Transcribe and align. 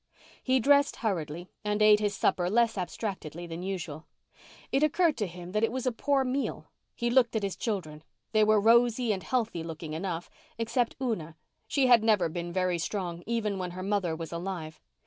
He 0.41 0.59
dressed 0.59 0.95
hurriedly 0.95 1.47
and 1.63 1.79
ate 1.79 1.99
his 1.99 2.15
supper 2.15 2.49
less 2.49 2.75
abstractedly 2.75 3.45
than 3.45 3.61
usual. 3.61 4.07
It 4.71 4.81
occurred 4.81 5.15
to 5.17 5.27
him 5.27 5.51
that 5.51 5.63
it 5.63 5.71
was 5.71 5.85
a 5.85 5.91
poor 5.91 6.23
meal. 6.23 6.71
He 6.95 7.11
looked 7.11 7.35
at 7.35 7.43
his 7.43 7.55
children; 7.55 8.03
they 8.31 8.43
were 8.43 8.59
rosy 8.59 9.13
and 9.13 9.21
healthy 9.21 9.63
looking 9.63 9.93
enough—except 9.93 10.95
Una, 10.99 11.23
and 11.23 11.35
she 11.67 11.85
had 11.85 12.03
never 12.03 12.29
been 12.29 12.51
very 12.51 12.79
strong 12.79 13.21
even 13.27 13.59
when 13.59 13.69
her 13.77 13.83
mother 13.83 14.15
was 14.15 14.31
alive. 14.31 14.79